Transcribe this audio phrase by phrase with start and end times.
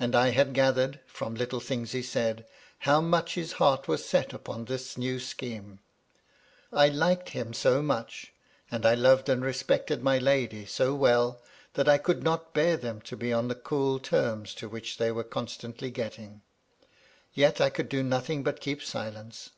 [0.00, 2.44] And I had gathered, from little things he said,
[2.80, 5.78] how much his heart was set upon this new scheme.
[6.72, 8.32] I^Hted him so much,
[8.68, 11.40] and I loved and respected my lady so well,
[11.74, 15.12] that I could not bear them to be on the cool terms to which they
[15.12, 16.42] were constantly getting.
[17.32, 19.50] Yet I could do nothing but keep silence.